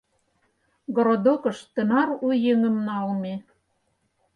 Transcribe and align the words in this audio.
Городокыш 0.95 1.57
тынар 1.73 2.09
у 2.25 2.27
еҥым 2.53 2.75
налме. 2.87 3.33